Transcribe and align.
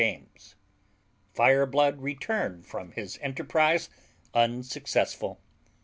JAMES'S. 0.03 0.55
Fireblood 1.35 2.01
returned 2.01 2.65
from 2.65 2.91
his 2.93 3.19
enterprise 3.21 3.87
unsuccessful. 4.33 5.39